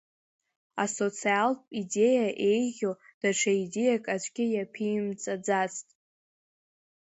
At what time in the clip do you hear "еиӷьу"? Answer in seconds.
2.51-2.93